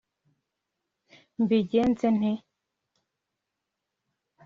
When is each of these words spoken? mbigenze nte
mbigenze 1.41 2.07
nte 2.17 2.31